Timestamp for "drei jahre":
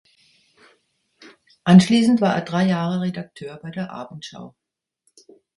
2.41-3.01